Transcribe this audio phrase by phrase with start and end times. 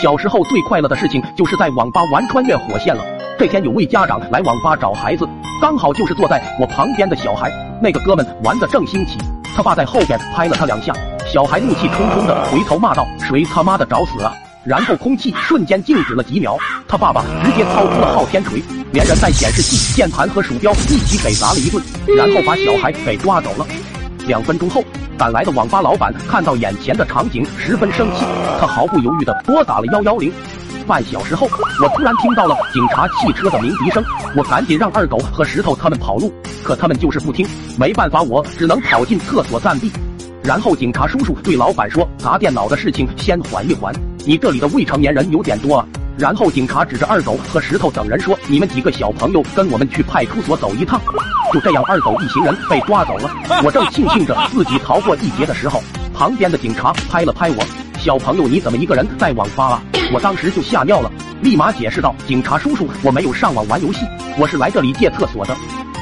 [0.00, 3.04] 小时候最快乐的事情就是在网吧玩穿越火线了。
[3.36, 5.28] 这天有位家长来网吧找孩子，
[5.60, 7.50] 刚好就是坐在我旁边的小孩。
[7.82, 9.18] 那个哥们玩的正兴起，
[9.56, 10.94] 他爸在后边拍了他两下，
[11.26, 14.32] 小孩怒气冲冲的回头骂道：“谁他妈的找死啊！”
[14.64, 18.62] 然后空气瞬间静止了几秒，他爸爸直接掏出了昊天锤，
[18.92, 21.82] 连人带显示器、键盘和鼠标一起给砸了一顿，
[22.16, 23.66] 然后把小孩给抓走了。
[24.28, 24.84] 两分钟后。
[25.18, 28.24] 赶来的网吧老板看到眼前的场景，十分生气，
[28.60, 30.32] 他毫不犹豫地拨打了幺幺零。
[30.86, 31.48] 半小时后，
[31.82, 34.02] 我突然听到了警察汽车的鸣笛声，
[34.36, 37.44] 我赶紧让二狗和石头他们跑路，可他们就是不听，
[37.76, 39.90] 没办法，我只能跑进厕所暂避。
[40.44, 43.92] 然后警察叔叔对老板说：“砸电脑的事情先缓一缓，
[44.24, 45.84] 你这里的未成年人有点多啊。”
[46.18, 51.00] 然后警察指着二狗和石头等人说：“你们几个小朋友跟我们去派出所走一趟。”
[51.54, 53.30] 就这样，二狗一行人被抓走了。
[53.62, 55.80] 我正庆幸着自己逃过一劫的时候，
[56.12, 57.64] 旁边的警察拍了拍我
[58.02, 59.82] ：“小朋友，你怎么一个人在网吧啊？”
[60.12, 61.08] 我当时就吓尿了，
[61.40, 64.00] 立马解释道：“警察叔叔，我没有上网玩游戏，
[64.38, 65.56] 我是来这里借厕所的。”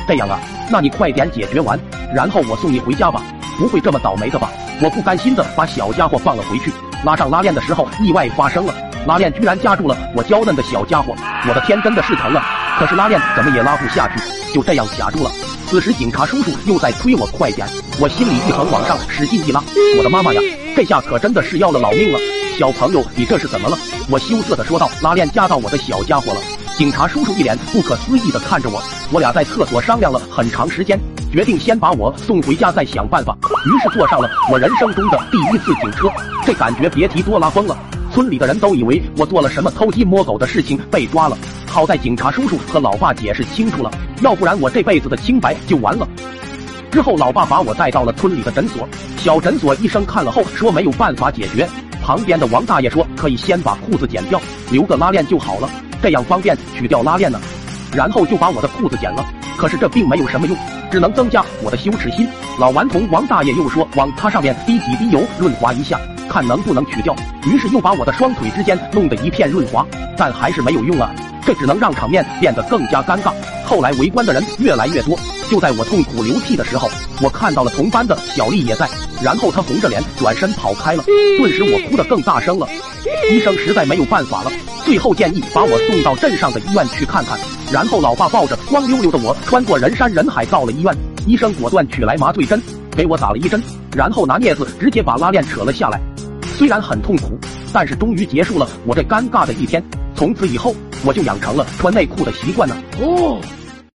[0.08, 1.78] 这样啊，那你快点解决完，
[2.14, 3.22] 然后我送你回家吧。
[3.58, 4.50] 不会这么倒霉的吧？
[4.80, 6.72] 我不甘心的把小家伙放了回去，
[7.04, 8.74] 拉上拉链的时候，意外发生了。
[9.06, 11.14] 拉链居然夹住了我娇嫩的小家伙，
[11.48, 12.76] 我的天，真的是疼啊！
[12.76, 15.30] 可是拉链怎么也拉不下去，就这样卡住了。
[15.68, 17.68] 此时警察叔叔又在催我快点，
[18.00, 19.62] 我心里一横，往上使劲一拉，
[19.96, 20.40] 我的妈妈呀，
[20.74, 22.18] 这下可真的是要了老命了！
[22.58, 23.78] 小朋友，你这是怎么了？
[24.10, 24.90] 我羞涩的说道。
[25.02, 26.40] 拉链夹到我的小家伙了。
[26.76, 28.82] 警察叔叔一脸不可思议的看着我，
[29.12, 30.98] 我俩在厕所商量了很长时间，
[31.30, 33.36] 决定先把我送回家再想办法。
[33.66, 36.08] 于是坐上了我人生中的第一次警车，
[36.44, 37.76] 这感觉别提多拉风了。
[38.16, 41.36] 村里的人都以为我做了什么偷鸡摸狗的事情被抓了，
[41.66, 43.90] 好在警察叔叔和老爸解释清楚了，
[44.22, 46.08] 要不然我这辈子的清白就完了。
[46.90, 51.68] 之后，老爸把我带到了村里的诊所，小诊所医生看了后说没有办法解决。
[52.02, 55.68] 旁边的王大爷说可以先把裤子剪掉，留个拉链就好了，
[56.00, 57.38] 这样方便取掉拉链呢。
[57.92, 59.22] 然后就把我的裤子剪了，
[59.58, 60.56] 可是这并没有什么用，
[60.90, 62.26] 只能增加我的羞耻心。
[62.58, 66.00] 老顽童王大爷又说往它上面滴几滴油润滑一下。
[66.28, 67.14] 看能不能取掉，
[67.46, 71.10] 于是又把我的双腿之间弄得一片润滑，但还是没有用啊！
[71.44, 73.32] 这只能让场面变得更加尴尬。
[73.64, 75.16] 后来围观的人越来越多，
[75.48, 76.88] 就在我痛苦流涕的时候，
[77.22, 78.88] 我看到了同班的小丽也在，
[79.22, 81.04] 然后她红着脸转身跑开了，
[81.38, 82.66] 顿时我哭得更大声了。
[83.30, 84.50] 医生实在没有办法了，
[84.84, 87.38] 最后建议把我送到镇上的医院去看看。
[87.72, 90.92] 然后老爸抱着光溜溜的我穿过人山人海到了医院，
[91.26, 92.60] 医生果断取来麻醉针
[92.90, 93.62] 给我打了一针，
[93.96, 96.00] 然后拿镊子直接把拉链扯了下来。
[96.56, 97.38] 虽然很痛苦，
[97.70, 99.84] 但是终于结束了我这尴尬的一天。
[100.14, 100.74] 从此以后，
[101.04, 102.74] 我就养成了穿内裤的习惯呢。
[102.98, 103.38] 哦。